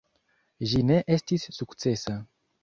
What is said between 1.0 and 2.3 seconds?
estis sukcesa.